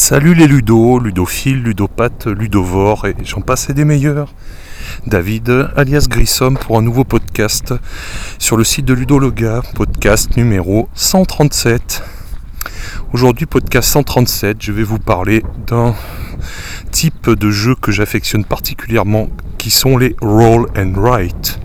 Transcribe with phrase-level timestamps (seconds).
[0.00, 4.32] Salut les ludos, ludophiles, ludopathes, ludovores et j'en passe et des meilleurs.
[5.08, 7.74] David, alias Grissom, pour un nouveau podcast
[8.38, 12.04] sur le site de Ludologa, podcast numéro 137.
[13.12, 15.96] Aujourd'hui, podcast 137, je vais vous parler d'un
[16.92, 19.28] type de jeu que j'affectionne particulièrement
[19.58, 21.58] qui sont les roll and write.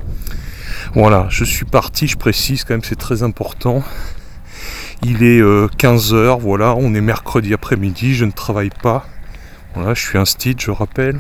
[0.96, 3.84] Voilà, je suis parti, je précise quand même, c'est très important.
[5.06, 9.06] Il est 15h, voilà, on est mercredi après-midi, je ne travaille pas.
[9.76, 11.20] Voilà, je suis un stitch, je rappelle.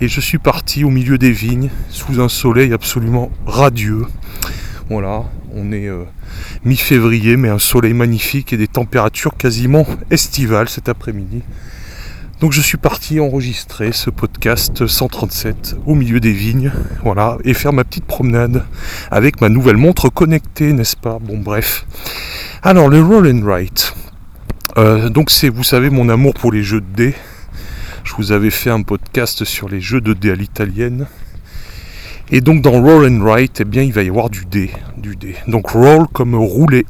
[0.00, 4.06] Et je suis parti au milieu des vignes, sous un soleil absolument radieux.
[4.88, 6.04] Voilà, on est euh,
[6.64, 11.42] mi-février, mais un soleil magnifique et des températures quasiment estivales cet après-midi.
[12.40, 16.72] Donc je suis parti enregistrer ce podcast 137 au milieu des vignes,
[17.04, 18.64] voilà, et faire ma petite promenade
[19.10, 21.18] avec ma nouvelle montre connectée, n'est-ce pas?
[21.20, 21.84] Bon bref.
[22.62, 23.94] Alors le roll and write.
[24.78, 27.14] Euh, donc c'est, vous savez, mon amour pour les jeux de dés.
[28.04, 31.08] Je vous avais fait un podcast sur les jeux de dés à l'italienne.
[32.30, 35.14] Et donc dans roll and write, eh bien il va y avoir du dé, du
[35.14, 35.36] dé.
[35.46, 36.86] Donc roll comme rouler.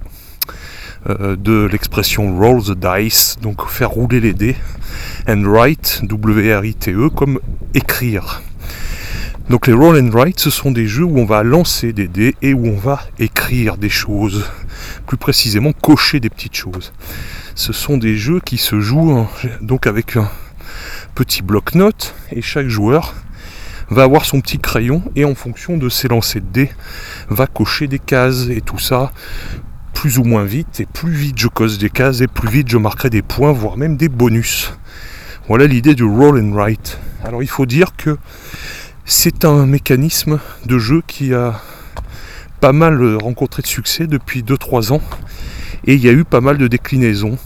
[1.09, 4.57] Euh, de l'expression roll the dice, donc faire rouler les dés,
[5.27, 7.41] and write, W-R-I-T-E, comme
[7.73, 8.43] écrire.
[9.49, 12.35] Donc les roll and write, ce sont des jeux où on va lancer des dés
[12.43, 14.45] et où on va écrire des choses,
[15.07, 16.93] plus précisément cocher des petites choses.
[17.55, 19.27] Ce sont des jeux qui se jouent
[19.63, 20.29] donc avec un
[21.15, 23.15] petit bloc-notes et chaque joueur
[23.89, 26.71] va avoir son petit crayon et en fonction de ses lancers de dés
[27.29, 29.11] va cocher des cases et tout ça
[30.01, 32.79] plus ou moins vite, et plus vite je cause des cases, et plus vite je
[32.79, 34.73] marquerai des points, voire même des bonus.
[35.47, 36.99] Voilà l'idée du roll and write.
[37.23, 38.17] Alors il faut dire que
[39.05, 41.61] c'est un mécanisme de jeu qui a
[42.61, 45.03] pas mal rencontré de succès depuis 2-3 ans,
[45.85, 47.37] et il y a eu pas mal de déclinaisons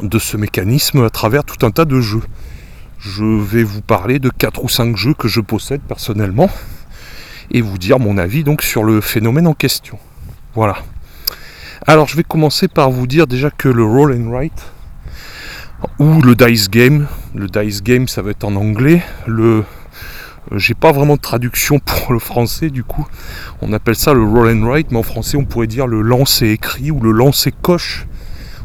[0.00, 2.22] de ce mécanisme à travers tout un tas de jeux.
[3.00, 6.48] Je vais vous parler de 4 ou 5 jeux que je possède personnellement
[7.50, 9.98] et vous dire mon avis donc sur le phénomène en question.
[10.54, 10.76] Voilà.
[11.84, 14.72] Alors je vais commencer par vous dire déjà que le roll and write
[15.98, 19.64] ou le dice game, le dice game ça va être en anglais, le
[20.54, 23.04] j'ai pas vraiment de traduction pour le français du coup.
[23.62, 26.50] On appelle ça le roll and write, mais en français on pourrait dire le lancer
[26.50, 28.06] écrit ou le lancer coche.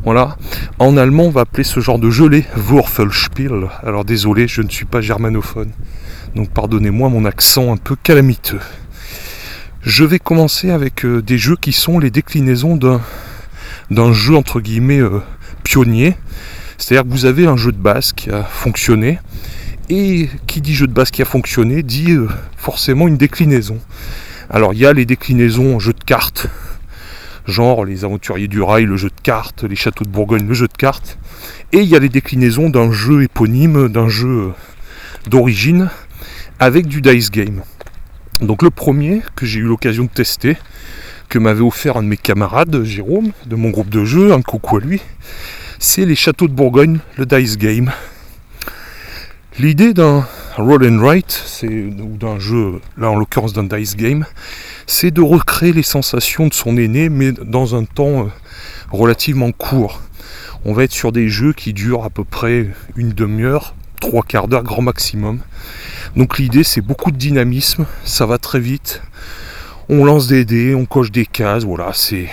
[0.03, 0.37] Voilà.
[0.77, 3.67] En allemand, on va appeler ce genre de jeu les Würfelspiel.
[3.83, 5.71] Alors désolé, je ne suis pas germanophone.
[6.35, 8.61] Donc pardonnez-moi mon accent un peu calamiteux.
[9.87, 14.99] Je vais commencer avec euh, des jeux qui sont les déclinaisons d'un, jeu entre guillemets
[14.99, 15.21] euh,
[15.63, 16.17] pionnier.
[16.77, 19.17] C'est-à-dire que vous avez un jeu de base qui a fonctionné.
[19.87, 22.27] Et qui dit jeu de base qui a fonctionné dit euh,
[22.57, 23.79] forcément une déclinaison.
[24.49, 26.47] Alors il y a les déclinaisons en jeu de cartes,
[27.45, 30.67] genre les aventuriers du rail, le jeu de cartes, les châteaux de Bourgogne, le jeu
[30.67, 31.17] de cartes.
[31.71, 34.51] Et il y a les déclinaisons d'un jeu éponyme, d'un jeu
[35.29, 35.89] d'origine,
[36.59, 37.61] avec du dice game.
[38.41, 40.57] Donc le premier que j'ai eu l'occasion de tester,
[41.27, 44.77] que m'avait offert un de mes camarades, Jérôme, de mon groupe de jeu, un coucou
[44.77, 45.01] à lui,
[45.79, 47.91] c'est les châteaux de Bourgogne, le dice game.
[49.59, 54.25] L'idée d'un roll and write, ou d'un jeu, là en l'occurrence d'un dice game,
[54.85, 58.29] c'est de recréer les sensations de son aîné, mais dans un temps euh,
[58.91, 60.01] relativement court.
[60.63, 63.75] On va être sur des jeux qui durent à peu près une demi-heure,
[64.07, 65.39] trois quarts d'heure grand maximum.
[66.15, 69.01] Donc l'idée c'est beaucoup de dynamisme, ça va très vite.
[69.89, 72.29] On lance des dés, on coche des cases, voilà, c'est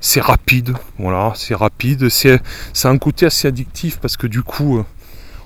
[0.00, 2.08] c'est rapide, voilà, c'est rapide.
[2.10, 2.40] C'est
[2.84, 4.84] un côté assez addictif parce que du coup, euh,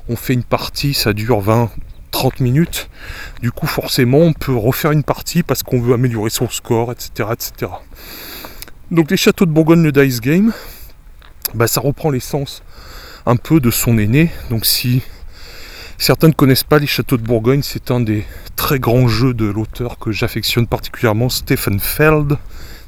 [0.09, 1.71] on fait une partie, ça dure 20,
[2.11, 2.89] 30 minutes.
[3.41, 7.28] Du coup, forcément, on peut refaire une partie parce qu'on veut améliorer son score, etc.,
[7.33, 7.72] etc.
[8.91, 10.53] Donc les châteaux de Bourgogne, le Dice Game,
[11.54, 12.63] bah, ça reprend l'essence
[13.27, 14.31] un peu de son aîné.
[14.51, 15.03] Donc si
[15.98, 19.47] Certains ne connaissent pas les châteaux de Bourgogne, c'est un des très grands jeux de
[19.47, 22.37] l'auteur que j'affectionne particulièrement, Stephen Feld,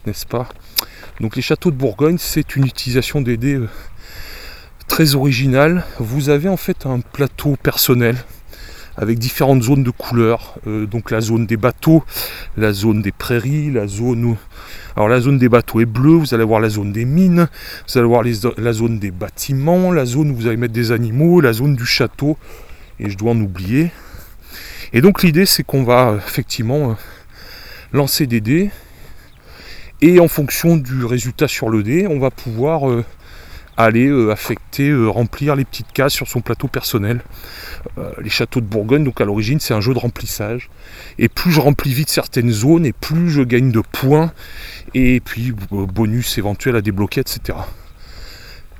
[0.07, 0.49] n'est-ce pas?
[1.19, 3.69] Donc les châteaux de Bourgogne, c'est une utilisation des dés euh,
[4.89, 5.85] très originale.
[5.99, 8.17] Vous avez en fait un plateau personnel
[8.99, 10.57] avec différentes zones de couleurs.
[10.67, 12.05] Euh, donc la zone des bateaux,
[12.59, 14.39] la zone des prairies, la zone où...
[14.97, 17.49] Alors la zone des bateaux est bleue, vous allez voir la zone des mines,
[17.87, 18.23] vous allez voir
[18.59, 21.87] la zone des bâtiments, la zone où vous allez mettre des animaux, la zone du
[21.87, 22.37] château,
[23.01, 23.91] et je dois en oublier.
[24.93, 26.97] Et donc l'idée c'est qu'on va effectivement
[27.93, 28.71] lancer des dés
[30.01, 32.85] et en fonction du résultat sur le dé, on va pouvoir
[33.79, 37.21] aller euh, affecter, euh, remplir les petites cases sur son plateau personnel.
[37.97, 40.69] Euh, les châteaux de Bourgogne, donc à l'origine, c'est un jeu de remplissage.
[41.19, 44.33] Et plus je remplis vite certaines zones, et plus je gagne de points,
[44.95, 47.57] et puis bonus éventuel à débloquer, etc.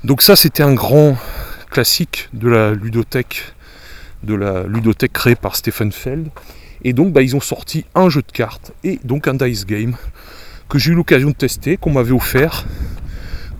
[0.03, 1.17] Donc ça, c'était un grand
[1.71, 3.53] classique de la ludothèque,
[4.23, 6.29] de la ludothèque créée par Stephen Feld.
[6.83, 9.95] Et donc, bah, ils ont sorti un jeu de cartes et donc un dice game
[10.69, 12.65] que j'ai eu l'occasion de tester, qu'on m'avait offert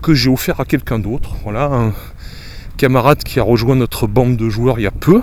[0.00, 1.36] que j'ai offert à quelqu'un d'autre.
[1.42, 1.92] Voilà, un
[2.76, 5.22] camarade qui a rejoint notre bande de joueurs il y a peu.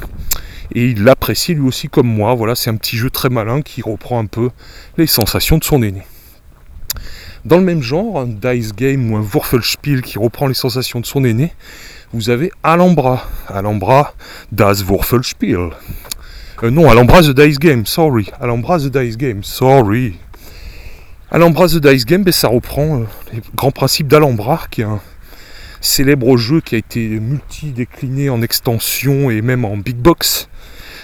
[0.73, 2.35] Et il l'apprécie lui aussi comme moi.
[2.35, 4.49] Voilà, c'est un petit jeu très malin qui reprend un peu
[4.97, 6.03] les sensations de son aîné.
[7.45, 11.05] Dans le même genre, un dice game ou un Wurfelspiel qui reprend les sensations de
[11.05, 11.53] son aîné,
[12.13, 13.25] vous avez Alhambra.
[13.47, 14.13] Alhambra
[14.51, 15.69] das Wurfelspiel.
[16.63, 18.29] Euh, non, Alhambra the Dice Game, sorry.
[18.39, 20.15] Alhambra the Dice Game, sorry.
[21.29, 25.01] Alhambra The Dice Game, ben, ça reprend euh, les grands principes d'Alhambra, qui est un
[25.81, 30.47] célèbre jeu qui a été multi-décliné en extension et même en big box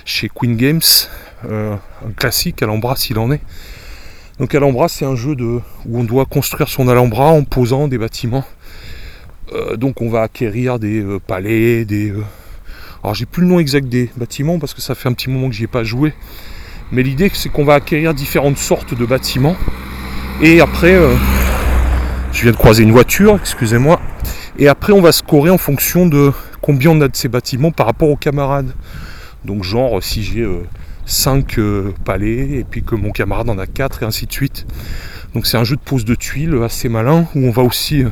[0.05, 0.79] chez Queen Games.
[1.45, 1.75] Euh,
[2.07, 3.41] un classique, Alhambra s'il en est.
[4.39, 5.35] Donc Alhambra, c'est un jeu
[5.85, 8.45] où on doit construire son Alhambra en posant des bâtiments.
[9.51, 12.13] Euh, donc on va acquérir des palais, des...
[13.03, 15.49] alors j'ai plus le nom exact des bâtiments parce que ça fait un petit moment
[15.49, 16.13] que j'y ai pas joué.
[16.91, 19.57] Mais l'idée c'est qu'on va acquérir différentes sortes de bâtiments
[20.41, 21.15] et après, euh,
[22.31, 24.01] je viens de croiser une voiture, excusez-moi.
[24.57, 27.85] Et après, on va scorer en fonction de combien on a de ces bâtiments par
[27.85, 28.73] rapport aux camarades.
[29.45, 30.45] Donc, genre, si j'ai
[31.05, 34.33] 5 euh, euh, palais et puis que mon camarade en a 4 et ainsi de
[34.33, 34.65] suite.
[35.33, 38.03] Donc, c'est un jeu de pose de tuiles assez malin où on va aussi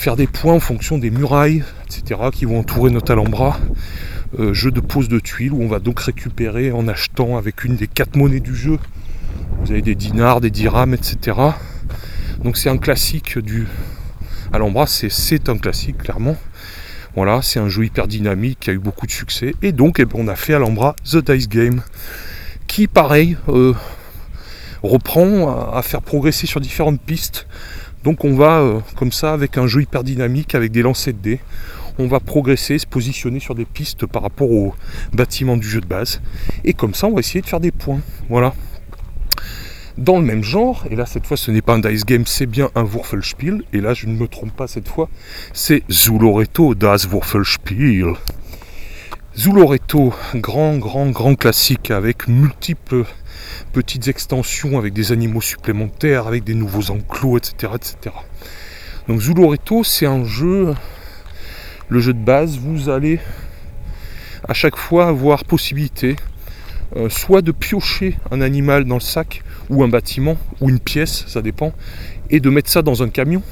[0.00, 3.58] faire des points en fonction des murailles, etc., qui vont entourer notre alhambra.
[4.52, 7.86] jeu de pose de tuiles où on va donc récupérer en achetant avec une des
[7.86, 8.78] 4 monnaies du jeu
[9.58, 11.36] vous avez des dinars, des dirhams, etc.
[12.42, 13.66] Donc c'est un classique du
[14.52, 16.36] Alhambra, c'est un classique clairement.
[17.14, 19.54] Voilà, c'est un jeu hyper dynamique qui a eu beaucoup de succès.
[19.62, 21.82] Et donc eh ben, on a fait Alhambra The Dice Game,
[22.66, 23.74] qui pareil euh,
[24.82, 27.46] reprend à, faire progresser sur différentes pistes.
[28.04, 31.18] Donc on va euh, comme ça avec un jeu hyper dynamique, avec des lancers de
[31.18, 31.40] dés,
[31.98, 34.74] on va progresser, se positionner sur des pistes par rapport au
[35.12, 36.22] bâtiment du jeu de base.
[36.64, 38.00] Et comme ça on va essayer de faire des points.
[38.28, 38.54] Voilà
[39.98, 42.46] dans le même genre, et là cette fois ce n'est pas un dice game, c'est
[42.46, 45.10] bien un Wurfelspiel, et là je ne me trompe pas cette fois,
[45.52, 48.14] c'est Zuloreto das Wurfelspiel.
[49.36, 53.04] Zuloreto, grand, grand, grand classique avec multiples
[53.72, 57.72] petites extensions, avec des animaux supplémentaires, avec des nouveaux enclos, etc.
[57.74, 58.14] etc.
[59.08, 60.74] Donc Zuloreto, c'est un jeu,
[61.88, 63.20] le jeu de base, vous allez
[64.48, 66.16] à chaque fois avoir possibilité
[66.96, 71.24] euh, soit de piocher un animal dans le sac, ou un bâtiment, ou une pièce,
[71.28, 71.72] ça dépend,
[72.30, 73.42] et de mettre ça dans un camion.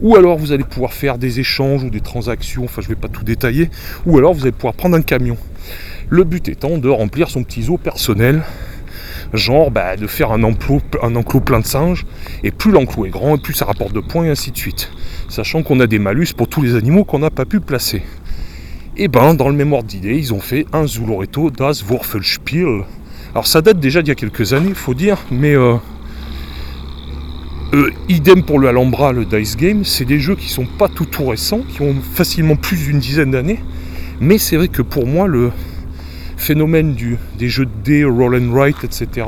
[0.00, 3.00] Ou alors vous allez pouvoir faire des échanges ou des transactions, enfin je ne vais
[3.00, 3.68] pas tout détailler,
[4.06, 5.36] ou alors vous allez pouvoir prendre un camion.
[6.08, 8.42] Le but étant de remplir son petit zoo personnel,
[9.32, 10.80] genre bah, de faire un enclos,
[11.40, 12.06] plein de singes,
[12.42, 14.90] et plus l'enclos est grand, et plus ça rapporte de points, et ainsi de suite.
[15.28, 18.02] Sachant qu'on a des malus pour tous les animaux qu'on n'a pas pu placer.
[18.96, 22.82] Et eh ben, dans le même ordre d'idée, ils ont fait un Zuloreto das Wurfelspiel.
[23.32, 25.76] Alors ça date déjà d'il y a quelques années, faut dire, mais euh,
[27.74, 31.04] euh, idem pour le Alhambra, le Dice Game, c'est des jeux qui sont pas tout
[31.04, 33.60] tout récents, qui ont facilement plus d'une dizaine d'années,
[34.20, 35.52] mais c'est vrai que pour moi, le
[36.38, 39.26] phénomène du, des jeux de dés, roll and write, etc.,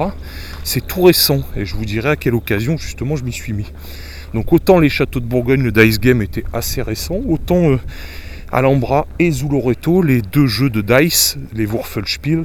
[0.64, 3.70] c'est tout récent, et je vous dirai à quelle occasion justement je m'y suis mis.
[4.32, 7.72] Donc autant les châteaux de Bourgogne, le Dice Game était assez récent, autant...
[7.72, 7.78] Euh,
[8.52, 12.44] Alhambra et Zuloreto, les deux jeux de dice, les Wurfelspiel,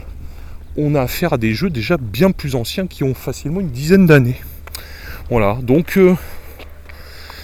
[0.78, 4.06] on a affaire à des jeux déjà bien plus anciens qui ont facilement une dizaine
[4.06, 4.40] d'années.
[5.32, 6.14] Voilà, donc euh,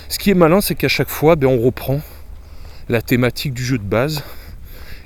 [0.09, 2.01] ce qui est malin, c'est qu'à chaque fois, ben, on reprend
[2.87, 4.23] la thématique du jeu de base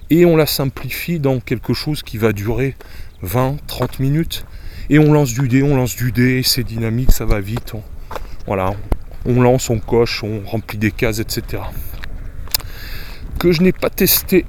[0.09, 2.75] et on la simplifie dans quelque chose qui va durer
[3.23, 4.45] 20-30 minutes.
[4.89, 7.73] Et on lance du dé, on lance du dé, c'est dynamique, ça va vite.
[8.45, 8.73] voilà,
[9.25, 11.63] on lance, on coche, on remplit des cases, etc
[13.37, 14.45] que je n'ai pas testé.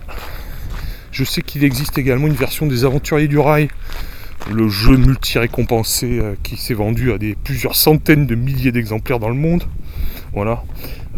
[1.12, 3.68] Je sais qu'il existe également une version des Aventuriers du Rail,
[4.50, 9.28] le jeu multi-récompensé euh, qui s'est vendu à des plusieurs centaines de milliers d'exemplaires dans
[9.28, 9.64] le monde.
[10.32, 10.62] Voilà.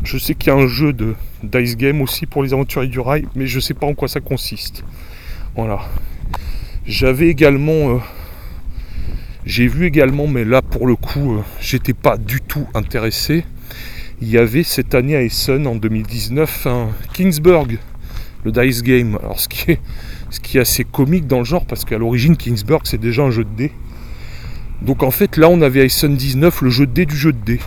[0.05, 3.01] Je sais qu'il y a un jeu de Dice Game aussi pour les Aventuriers du
[3.01, 4.85] Rail, mais je ne sais pas en quoi ça consiste.
[5.55, 5.81] Voilà.
[6.87, 7.97] J'avais également.
[7.97, 7.99] Euh,
[9.45, 13.45] j'ai vu également, mais là pour le coup, euh, j'étais pas du tout intéressé
[14.21, 17.79] il y avait cette année à Essen en 2019 un Kingsburg,
[18.45, 19.17] le Dice Game.
[19.23, 23.23] Alors ce qui est, assez comique dans le genre parce qu'à l'origine Kingsburg c'est déjà
[23.23, 23.73] un jeu de dés.
[24.83, 27.39] Donc en fait là on avait Ison 19, le jeu de dés du jeu de
[27.39, 27.61] dés.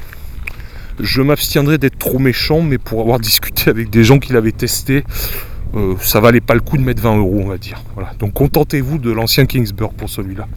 [1.04, 5.04] Je m'abstiendrai d'être trop méchant, mais pour avoir discuté avec des gens qui l'avaient testé,
[5.76, 7.82] euh, ça valait pas le coup de mettre 20 euros, on va dire.
[7.96, 8.14] Voilà.
[8.20, 10.48] Donc contentez-vous de l'ancien Kingsburg pour celui-là.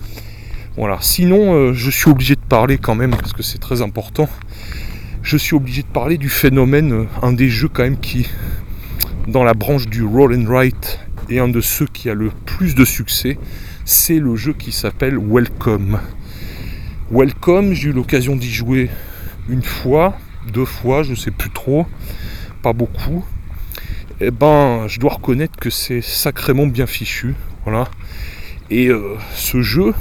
[0.77, 0.99] Voilà.
[1.01, 4.29] Sinon, euh, je suis obligé de parler quand même, parce que c'est très important.
[5.23, 8.29] Je suis obligé de parler du phénomène, euh, un des jeux quand même qui,
[9.27, 10.99] dans la branche du roll and write,
[11.31, 13.39] est un de ceux qui a le plus de succès.
[13.87, 16.01] C'est le jeu qui s'appelle Welcome.
[17.11, 18.91] Welcome, j'ai eu l'occasion d'y jouer
[19.49, 20.17] une fois,
[20.53, 21.87] deux fois, je sais plus trop,
[22.63, 23.25] pas beaucoup.
[24.21, 27.35] Et eh ben, je dois reconnaître que c'est sacrément bien fichu,
[27.65, 27.89] voilà.
[28.71, 29.93] Et euh, ce jeu,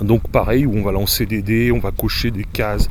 [0.00, 2.90] donc pareil, où on va lancer des dés, on va cocher des cases,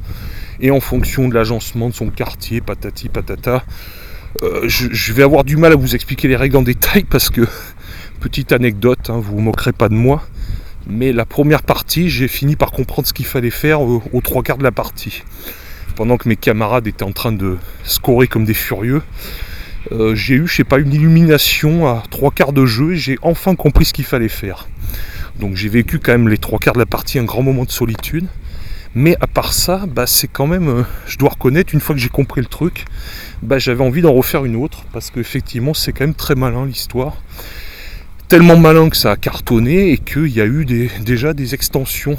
[0.61, 3.63] et en fonction de l'agencement de son quartier, patati patata,
[4.43, 7.41] euh, je, vais avoir du mal à vous expliquer les règles en détail parce que,
[8.21, 10.23] petite anecdote, hein, vous vous moquerez pas de moi,
[10.87, 14.57] mais la première partie, j'ai fini par comprendre ce qu'il fallait faire aux, trois quarts
[14.57, 15.23] de la partie.
[16.01, 19.03] Pendant que mes camarades étaient en train de scorer comme des furieux,
[19.91, 23.20] euh, j'ai eu, je sais pas, une illumination à trois quarts de jeu et j'ai
[23.22, 24.67] enfin compris ce qu'il fallait faire.
[25.39, 27.70] Donc j'ai vécu quand même les trois quarts de la partie un grand moment de
[27.70, 28.25] solitude.
[28.96, 32.01] Mais à part ça, bah, c'est quand même, euh, je dois reconnaître, une fois que
[32.01, 32.86] j'ai compris le truc,
[33.43, 37.22] bah, j'avais envie d'en refaire une autre, parce qu'effectivement c'est quand même très malin l'histoire
[38.27, 42.17] tellement malin que ça a cartonné et qu'il y a eu déjà des extensions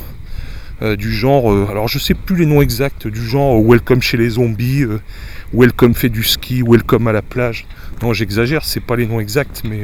[0.97, 4.17] du genre, euh, alors je sais plus les noms exacts, du genre euh, Welcome chez
[4.17, 4.85] les zombies,
[5.53, 7.67] Welcome fait du ski, Welcome à la plage.
[8.03, 9.83] Non, j'exagère, c'est pas les noms exacts, mais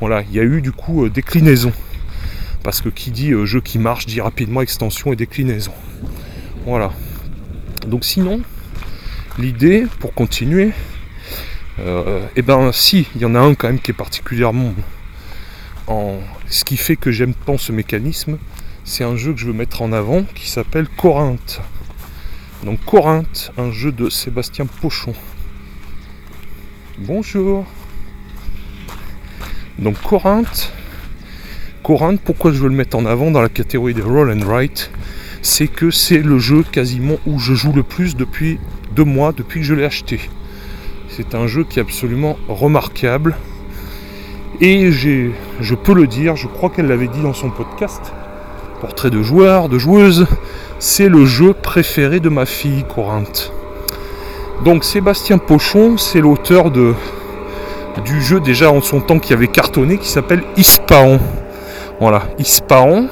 [0.00, 1.72] voilà, il y a eu du coup déclinaison.
[2.62, 5.72] Parce que qui dit jeu qui marche dit rapidement extension et déclinaison.
[6.64, 6.90] Voilà.
[7.86, 8.40] Donc sinon,
[9.38, 10.70] l'idée, pour continuer,
[11.78, 11.82] et
[12.36, 14.72] eh ben si, il y en a un quand même qui est particulièrement
[16.48, 18.38] ce qui fait que j'aime tant ce mécanisme,
[18.84, 21.60] c'est un jeu que je veux mettre en avant qui s'appelle Corinthe.
[22.64, 25.14] Donc Corinthe, un jeu de Sébastien Pochon.
[26.98, 27.64] Bonjour.
[29.78, 30.72] Donc Corinthe,
[31.82, 34.90] Corinthe, pourquoi je veux le mettre en avant dans la catégorie des roll and write?
[35.40, 38.58] C'est que c'est le jeu quasiment où je joue le plus depuis
[38.92, 40.20] deux mois, depuis que je l'ai acheté.
[41.08, 43.36] C'est un jeu qui est absolument remarquable.
[44.60, 48.12] Et je peux le dire, je crois qu'elle l'avait dit dans son podcast,
[48.84, 50.26] Portrait de joueur, de joueuse,
[50.78, 53.50] c'est le jeu préféré de ma fille Corinthe.
[54.62, 56.92] Donc Sébastien Pochon, c'est l'auteur de,
[58.04, 61.18] du jeu déjà en son temps qui avait cartonné, qui s'appelle Ispaon.
[61.98, 63.08] Voilà, Ispaon.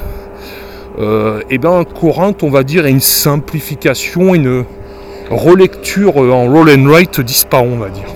[0.98, 4.66] Euh, et bien Corinthe, on va dire, est une simplification, une
[5.30, 8.12] relecture en roll and write d'Ispaon, on va dire.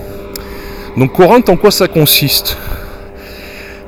[0.95, 2.55] Donc Corinthe, en quoi ça consiste?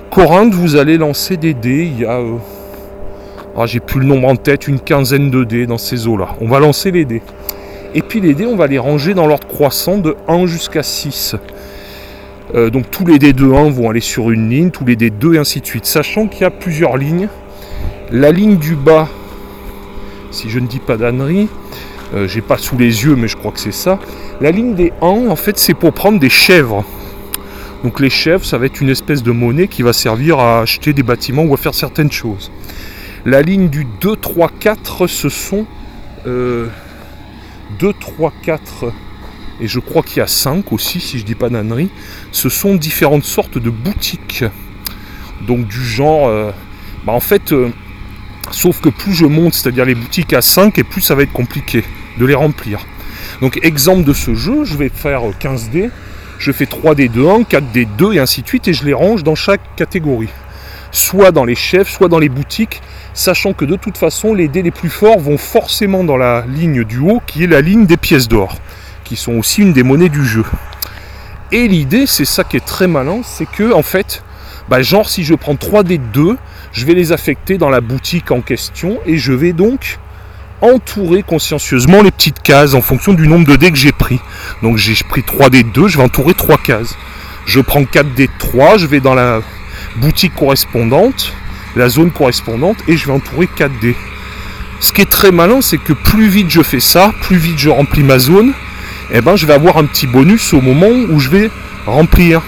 [0.09, 1.83] Corinthe, vous allez lancer des dés.
[1.85, 2.17] Il y a.
[2.17, 2.38] Euh,
[3.58, 6.36] ah, j'ai plus le nombre en tête, une quinzaine de dés dans ces eaux-là.
[6.39, 7.22] On va lancer les dés.
[7.96, 11.36] Et puis les dés, on va les ranger dans l'ordre croissant de 1 jusqu'à 6.
[12.56, 15.10] Euh, donc tous les dés de 1 vont aller sur une ligne, tous les dés
[15.10, 15.86] 2 et ainsi de suite.
[15.86, 17.27] Sachant qu'il y a plusieurs lignes.
[18.12, 19.08] La ligne du bas,
[20.32, 21.48] si je ne dis pas d'ânerie,
[22.13, 24.00] euh, j'ai pas sous les yeux, mais je crois que c'est ça.
[24.41, 26.84] La ligne des 1, en fait, c'est pour prendre des chèvres.
[27.84, 30.91] Donc les chèvres, ça va être une espèce de monnaie qui va servir à acheter
[30.91, 32.51] des bâtiments ou à faire certaines choses.
[33.25, 35.65] La ligne du 2, 3, 4, ce sont
[36.25, 36.71] 2,
[37.99, 38.91] 3, 4,
[39.61, 41.89] et je crois qu'il y a 5 aussi, si je ne dis pas d'annerie.
[42.31, 44.45] Ce sont différentes sortes de boutiques.
[45.47, 46.51] Donc du genre, euh,
[47.05, 47.69] bah, en fait, euh,
[48.51, 51.33] sauf que plus je monte, c'est-à-dire les boutiques à 5, et plus ça va être
[51.33, 51.83] compliqué
[52.17, 52.85] de les remplir.
[53.41, 55.89] Donc exemple de ce jeu, je vais faire 15 dés
[56.39, 59.23] je fais 3D de 1, 4D 2 et ainsi de suite, et je les range
[59.23, 60.29] dans chaque catégorie.
[60.91, 62.81] Soit dans les chefs, soit dans les boutiques,
[63.13, 66.84] sachant que de toute façon, les dés les plus forts vont forcément dans la ligne
[66.84, 68.58] du haut, qui est la ligne des pièces d'or,
[69.03, 70.43] qui sont aussi une des monnaies du jeu.
[71.51, 74.24] Et l'idée, c'est ça qui est très malin, c'est que en fait,
[74.69, 76.38] bah, genre si je prends 3D 2,
[76.72, 80.00] je vais les affecter dans la boutique en question, et je vais donc
[80.62, 84.19] entourer consciencieusement les petites cases en fonction du nombre de dés que j'ai pris.
[84.62, 86.96] Donc j'ai pris 3 dés 2, je vais entourer 3 cases.
[87.46, 89.41] Je prends 4 dés 3, je vais dans la
[89.98, 91.34] boutique correspondante,
[91.75, 93.96] la zone correspondante, et je vais entourer 4 dés.
[94.79, 97.69] Ce qui est très malin, c'est que plus vite je fais ça, plus vite je
[97.69, 98.50] remplis ma zone,
[99.12, 101.51] et eh ben je vais avoir un petit bonus au moment où je vais
[101.86, 102.41] remplir.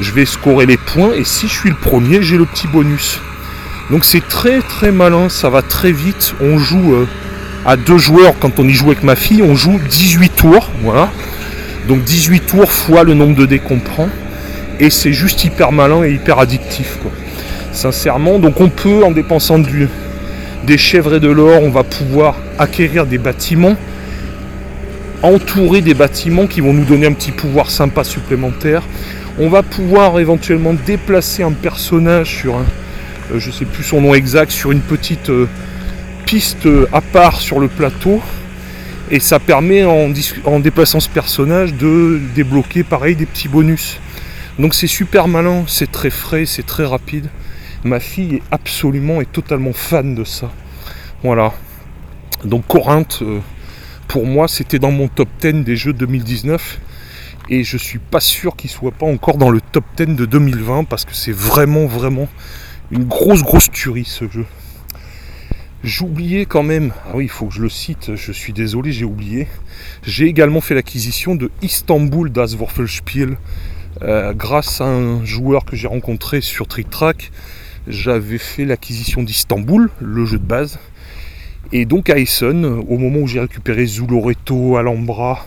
[0.00, 3.20] Je vais scorer les points, et si je suis le premier, j'ai le petit bonus.
[3.90, 6.34] Donc c'est très très malin, ça va très vite.
[6.40, 7.08] On joue euh,
[7.66, 11.10] à deux joueurs quand on y joue avec ma fille, on joue 18 tours, voilà.
[11.88, 14.08] Donc 18 tours fois le nombre de dés qu'on prend.
[14.80, 16.98] Et c'est juste hyper malin et hyper addictif.
[17.72, 19.88] Sincèrement, donc on peut, en dépensant du,
[20.66, 23.76] des chèvres et de l'or, on va pouvoir acquérir des bâtiments,
[25.22, 28.82] entourer des bâtiments qui vont nous donner un petit pouvoir sympa supplémentaire.
[29.38, 32.64] On va pouvoir éventuellement déplacer un personnage sur un,
[33.32, 35.48] euh, je sais plus son nom exact, sur une petite euh,
[36.26, 38.20] piste à part sur le plateau.
[39.10, 40.12] Et ça permet en,
[40.44, 44.00] en, déplaçant ce personnage de débloquer pareil des petits bonus.
[44.58, 47.28] Donc c'est super malin, c'est très frais, c'est très rapide.
[47.82, 50.52] Ma fille est absolument et totalement fan de ça.
[51.24, 51.52] Voilà.
[52.44, 53.40] Donc Corinthe, euh,
[54.06, 56.78] pour moi, c'était dans mon top 10 des jeux 2019
[57.50, 60.84] et je suis pas sûr qu'il soit pas encore dans le top 10 de 2020
[60.84, 62.28] parce que c'est vraiment vraiment
[62.92, 64.46] une grosse grosse tuerie ce jeu.
[65.82, 69.04] J'oubliais quand même, ah oui il faut que je le cite, je suis désolé j'ai
[69.04, 69.48] oublié,
[70.06, 73.36] j'ai également fait l'acquisition de Istanbul Das Würfelspiel
[74.02, 77.30] euh, grâce à un joueur que j'ai rencontré sur Trick Track.
[77.86, 80.78] J'avais fait l'acquisition d'Istanbul, le jeu de base,
[81.72, 85.46] et donc à Essen, au moment où j'ai récupéré Zuloreto, Alhambra,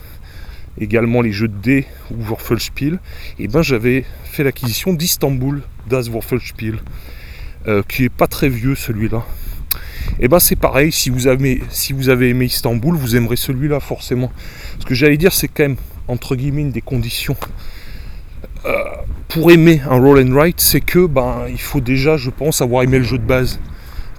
[0.80, 2.96] également les jeux de dés ou Würfelspiel,
[3.40, 6.80] et eh ben j'avais fait l'acquisition d'Istanbul, Das Würfelspiel,
[7.68, 9.26] euh, qui est pas très vieux celui-là.
[10.20, 13.36] Et eh ben c'est pareil, si vous, avez, si vous avez aimé Istanbul, vous aimerez
[13.36, 14.32] celui-là forcément.
[14.80, 15.76] Ce que j'allais dire, c'est quand même,
[16.08, 17.36] entre guillemets, des conditions
[19.28, 22.98] pour aimer un roll and c'est que ben, il faut déjà, je pense, avoir aimé
[22.98, 23.60] le jeu de base.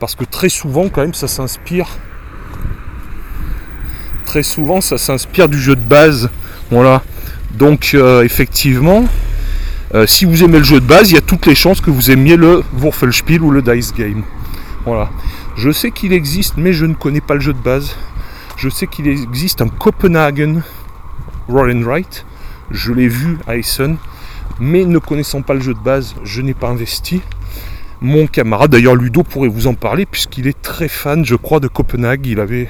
[0.00, 1.88] Parce que très souvent, quand même, ça s'inspire.
[4.26, 6.30] Très souvent, ça s'inspire du jeu de base
[6.70, 7.02] voilà.
[7.54, 9.04] Donc euh, effectivement,
[9.94, 11.90] euh, si vous aimez le jeu de base, il y a toutes les chances que
[11.90, 14.22] vous aimiez le Würfelspiel ou le Dice Game.
[14.84, 15.10] Voilà.
[15.56, 17.96] Je sais qu'il existe, mais je ne connais pas le jeu de base.
[18.56, 20.60] Je sais qu'il existe un Copenhagen
[21.48, 22.26] Roll and Write.
[22.70, 23.96] Je l'ai vu à Essen,
[24.60, 27.20] mais ne connaissant pas le jeu de base, je n'ai pas investi.
[28.00, 31.68] Mon camarade, d'ailleurs Ludo pourrait vous en parler, puisqu'il est très fan, je crois, de
[31.68, 32.26] Copenhague.
[32.26, 32.68] Il avait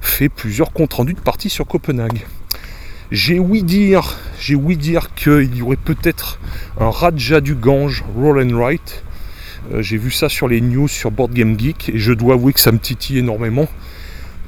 [0.00, 2.24] fait plusieurs comptes rendus de parties sur Copenhague.
[3.10, 4.16] J'ai ouï dire,
[5.14, 6.38] qu'il y aurait peut-être
[6.80, 9.04] un Raja du Gange Roll and Write.
[9.72, 12.52] Euh, j'ai vu ça sur les news sur Board Game Geek et je dois avouer
[12.52, 13.68] que ça me titille énormément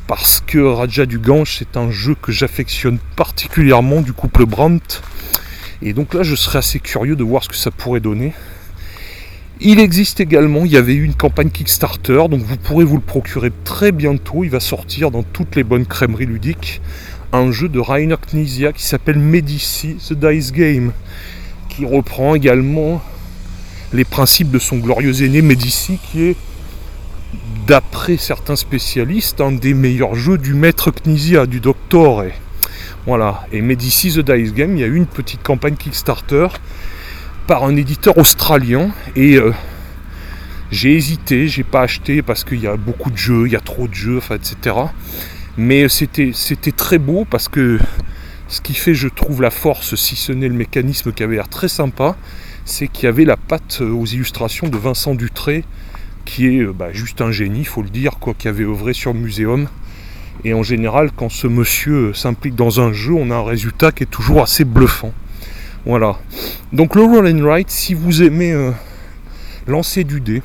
[0.07, 5.01] parce que Raja du Gange c'est un jeu que j'affectionne particulièrement du couple Brandt
[5.83, 8.33] et donc là je serais assez curieux de voir ce que ça pourrait donner.
[9.61, 13.03] Il existe également, il y avait eu une campagne Kickstarter, donc vous pourrez vous le
[13.03, 14.45] procurer très bientôt.
[14.45, 16.83] Il va sortir dans toutes les bonnes crèmeries ludiques
[17.33, 20.93] un jeu de Rainer Knizia qui s'appelle Medici The Dice Game,
[21.69, 23.03] qui reprend également
[23.93, 26.37] les principes de son glorieux aîné Medici, qui est,
[27.67, 32.25] d'après certains spécialistes, un des meilleurs jeux du maître Knizia, du Doctore.
[33.07, 36.49] Voilà, et Medici The Dice Game, il y a eu une petite campagne Kickstarter
[37.47, 39.53] par un éditeur australien, et euh,
[40.73, 43.61] j'ai hésité, j'ai pas acheté parce qu'il y a beaucoup de jeux, il y a
[43.61, 44.75] trop de jeux, etc.
[45.57, 46.33] Mais c'était,
[46.77, 47.79] très beau parce que
[48.49, 51.49] ce qui fait, je trouve, la force, si ce n'est le mécanisme qui avait l'air
[51.49, 52.17] très sympa,
[52.65, 55.63] c'est qu'il y avait la patte aux illustrations de Vincent Dutré,
[56.25, 58.95] qui est euh, bah, juste un génie, il faut le dire, quoi, qui avait œuvré
[58.95, 59.69] sur le muséum.
[60.45, 64.05] Et en général, quand ce monsieur s'implique dans un jeu, on a un résultat qui
[64.05, 65.13] est toujours assez bluffant.
[65.85, 66.17] Voilà.
[66.73, 68.73] Donc le roll and write, si vous aimez euh,
[69.67, 70.43] lancer du dé,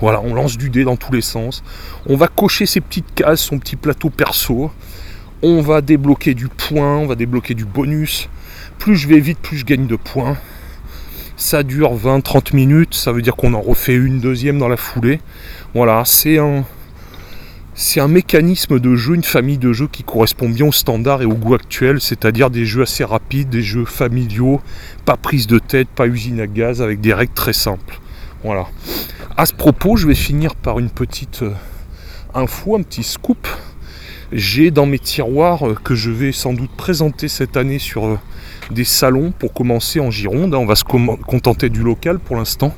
[0.00, 1.62] voilà, on lance du dé dans tous les sens.
[2.06, 4.70] On va cocher ses petites cases, son petit plateau perso.
[5.42, 8.28] On va débloquer du point, on va débloquer du bonus.
[8.78, 10.36] Plus je vais vite, plus je gagne de points.
[11.36, 15.20] Ça dure 20-30 minutes, ça veut dire qu'on en refait une deuxième dans la foulée.
[15.74, 16.64] Voilà, c'est un,
[17.76, 21.24] c'est un mécanisme de jeu, une famille de jeux qui correspond bien au standard et
[21.24, 24.60] au goût actuel, c'est-à-dire des jeux assez rapides, des jeux familiaux,
[25.04, 27.98] pas prise de tête, pas usine à gaz, avec des règles très simples.
[28.44, 28.66] Voilà.
[29.36, 31.50] À ce propos, je vais finir par une petite euh,
[32.32, 33.48] info, un petit scoop.
[34.30, 38.18] J'ai dans mes tiroirs euh, que je vais sans doute présenter cette année sur euh,
[38.70, 40.54] des salons pour commencer en Gironde.
[40.54, 42.72] Hein, on va se contenter du local pour l'instant.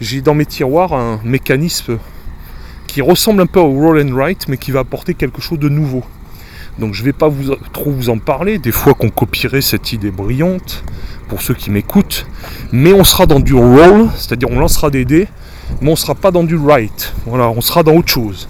[0.00, 1.98] J'ai dans mes tiroirs un mécanisme
[2.92, 5.70] qui ressemble un peu au roll and write mais qui va apporter quelque chose de
[5.70, 6.02] nouveau.
[6.78, 7.30] Donc je ne vais pas
[7.72, 10.84] trop vous en parler, des fois qu'on copierait cette idée brillante
[11.28, 12.26] pour ceux qui m'écoutent,
[12.70, 15.26] mais on sera dans du roll, c'est-à-dire on lancera des dés
[15.80, 17.14] mais on ne sera pas dans du right.
[17.24, 18.46] Voilà, on sera dans autre chose.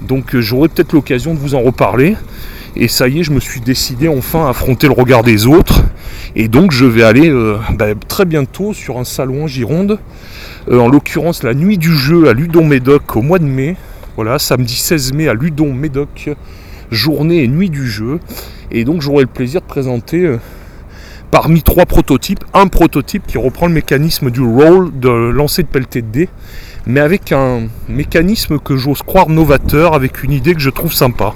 [0.00, 2.16] Donc euh, j'aurai peut-être l'occasion de vous en reparler.
[2.76, 5.82] Et ça y est, je me suis décidé enfin à affronter le regard des autres.
[6.34, 9.98] Et donc je vais aller euh, bah, très bientôt sur un salon en Gironde.
[10.68, 13.76] Euh, en l'occurrence la nuit du jeu à Ludon Médoc au mois de mai.
[14.16, 16.30] Voilà, samedi 16 mai à Ludon Médoc,
[16.90, 18.18] journée et nuit du jeu.
[18.70, 20.36] Et donc j'aurai le plaisir de présenter
[21.30, 26.02] parmi trois prototypes, un prototype qui reprend le mécanisme du roll de lancer de pelleté
[26.02, 26.28] de dés,
[26.86, 31.34] mais avec un mécanisme que j'ose croire novateur, avec une idée que je trouve sympa.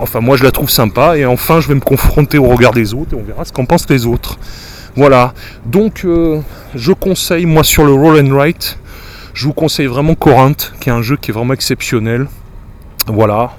[0.00, 2.94] Enfin, moi je la trouve sympa, et enfin je vais me confronter au regard des
[2.94, 4.38] autres, et on verra ce qu'en pensent les autres.
[4.96, 5.34] Voilà,
[5.66, 6.40] donc euh,
[6.74, 8.78] je conseille, moi sur le roll and write,
[9.34, 12.26] je vous conseille vraiment Corinth, qui est un jeu qui est vraiment exceptionnel.
[13.06, 13.52] Voilà,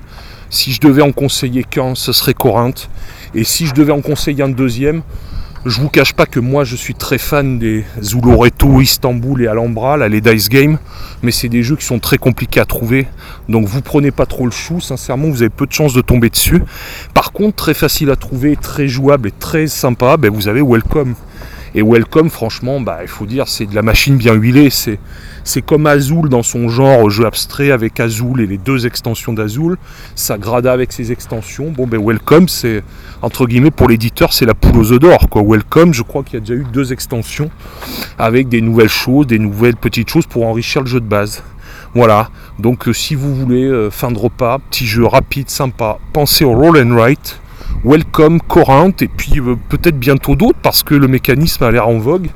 [0.50, 2.90] si je devais en conseiller qu'un, ce serait Corinth.
[3.34, 5.02] Et si je devais en conseiller un deuxième,
[5.66, 10.08] je vous cache pas que moi je suis très fan des Zulureto, Istanbul et Alhambra,
[10.08, 10.78] les Dice Games,
[11.22, 13.08] mais c'est des jeux qui sont très compliqués à trouver.
[13.48, 16.30] Donc vous prenez pas trop le chou, sincèrement vous avez peu de chances de tomber
[16.30, 16.64] dessus.
[17.14, 21.16] Par contre, très facile à trouver, très jouable et très sympa, ben, vous avez Welcome.
[21.74, 24.70] Et Welcome, franchement, bah, il faut dire, c'est de la machine bien huilée.
[24.70, 29.78] C'est, comme Azul dans son genre jeu abstrait avec Azul et les deux extensions d'Azul.
[30.16, 31.72] Sagrada avec ses extensions.
[31.72, 32.84] Bon, ben Welcome, c'est
[33.22, 35.30] entre guillemets pour l'éditeur, c'est la poule aux œufs d'or.
[35.30, 35.44] Quoi.
[35.44, 37.50] Welcome, je crois qu'il y a déjà eu deux extensions
[38.20, 41.42] avec des nouvelles choses, des nouvelles petites choses pour enrichir le jeu de base.
[41.94, 42.30] Voilà,
[42.60, 46.54] donc euh, si vous voulez, euh, fin de repas, petit jeu rapide, sympa, pensez au
[46.54, 47.40] roll and write.
[47.84, 51.98] Welcome, Corinth, et puis euh, peut-être bientôt d'autres parce que le mécanisme a l'air en
[51.98, 52.30] vogue.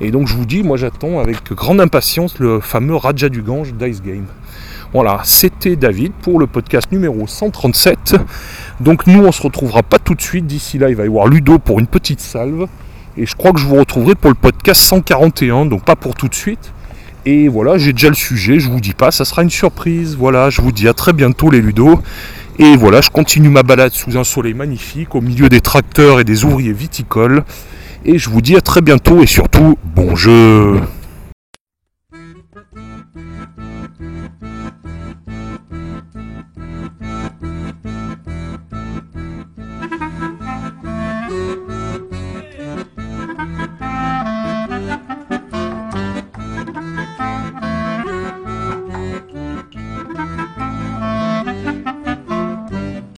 [0.00, 3.74] Et donc je vous dis, moi j'attends avec grande impatience le fameux Raja du Gange
[3.74, 4.26] Dice Game.
[4.92, 8.16] Voilà, c'était David pour le podcast numéro 137.
[8.80, 10.46] Donc nous on se retrouvera pas tout de suite.
[10.46, 12.66] D'ici là, il va y avoir Ludo pour une petite salve.
[13.16, 16.28] Et je crois que je vous retrouverai pour le podcast 141, donc pas pour tout
[16.28, 16.72] de suite.
[17.26, 20.16] Et voilà, j'ai déjà le sujet, je vous dis pas, ça sera une surprise.
[20.16, 22.00] Voilà, je vous dis à très bientôt les Ludo.
[22.62, 26.24] Et voilà, je continue ma balade sous un soleil magnifique, au milieu des tracteurs et
[26.24, 27.42] des ouvriers viticoles.
[28.04, 30.78] Et je vous dis à très bientôt et surtout, bon jeu